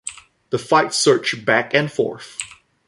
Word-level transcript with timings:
The 0.49 0.57
fight 0.57 0.95
surged 0.95 1.45
back 1.45 1.75
and 1.75 1.91
forth. 1.91 2.39